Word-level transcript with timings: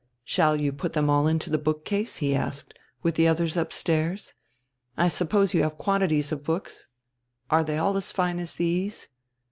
"Shall 0.23 0.59
you 0.59 0.71
put 0.73 0.93
them 0.93 1.11
all 1.11 1.27
into 1.27 1.51
the 1.51 1.59
bookcase?" 1.59 2.15
he 2.17 2.33
asked. 2.33 2.73
"With 3.03 3.13
the 3.13 3.27
others 3.27 3.55
upstairs? 3.55 4.33
I 4.97 5.07
suppose 5.07 5.53
you 5.53 5.61
have 5.61 5.77
quantities 5.77 6.31
of 6.31 6.43
books? 6.43 6.87
Are 7.51 7.63
they 7.63 7.77
all 7.77 7.95
as 7.95 8.11
fine 8.11 8.39
as 8.39 8.55
these? 8.55 9.09